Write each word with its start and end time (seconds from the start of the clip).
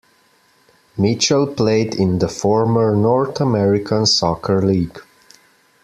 Mitchell 0.97 1.45
played 1.45 1.93
in 1.93 2.17
the 2.17 2.27
former 2.27 2.95
North 2.95 3.39
American 3.39 4.07
Soccer 4.07 4.59
League. 4.59 4.99